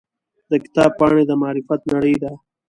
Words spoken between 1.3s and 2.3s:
معرفت نړۍ